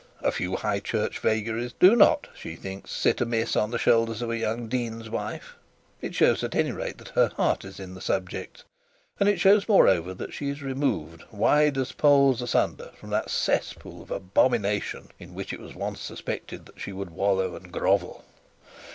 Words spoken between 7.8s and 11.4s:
the subject; and it shows moreover that she is removed,